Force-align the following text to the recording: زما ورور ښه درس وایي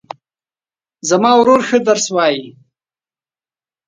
زما 1.09 1.31
ورور 1.37 1.61
ښه 1.67 1.77
درس 1.87 2.05
وایي 2.15 2.47